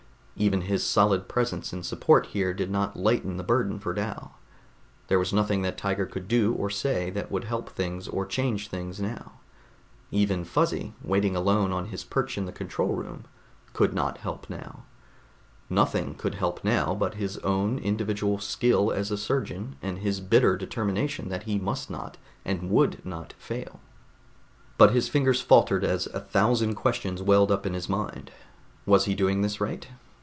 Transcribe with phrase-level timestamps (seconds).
[0.37, 4.33] Even his solid presence in support here did not lighten the burden for Dal.
[5.05, 8.67] There was nothing that Tiger could do or say that would help things or change
[8.67, 9.33] things now.
[10.09, 13.25] Even Fuzzy, waiting alone on his perch in the control room,
[13.73, 14.85] could not help him now.
[15.69, 20.57] Nothing could help now but his own individual skill as a surgeon, and his bitter
[20.57, 23.79] determination that he must not and would not fail.
[24.79, 28.31] But his fingers faltered as a thousand questions welled up in his mind.
[28.87, 29.87] Was he doing this right?